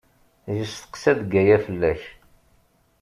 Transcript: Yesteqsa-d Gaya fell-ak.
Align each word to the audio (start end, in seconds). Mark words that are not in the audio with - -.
Yesteqsa-d 0.55 1.19
Gaya 1.31 1.57
fell-ak. 1.65 2.01